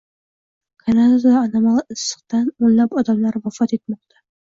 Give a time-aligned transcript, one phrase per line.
[0.85, 4.23] Kanadada anomal issiqdan o‘nlab odamlar vafot etmoqda